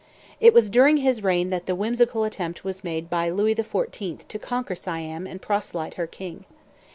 [0.39, 4.27] It was during his reign that the whimsical attempt was made by Louis XIV.
[4.27, 6.45] to conquer Siam and proselyte her king.